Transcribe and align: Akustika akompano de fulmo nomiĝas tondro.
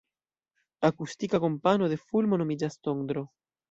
Akustika 0.89 1.39
akompano 1.41 1.91
de 1.95 2.01
fulmo 2.09 2.43
nomiĝas 2.45 2.83
tondro. 2.87 3.29